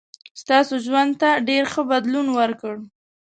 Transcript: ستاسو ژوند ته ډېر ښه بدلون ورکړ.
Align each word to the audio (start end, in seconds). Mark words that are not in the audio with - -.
ستاسو 0.41 0.73
ژوند 0.85 1.11
ته 1.21 1.29
ډېر 1.49 1.63
ښه 1.73 1.81
بدلون 1.91 2.27
ورکړ. 2.39 2.75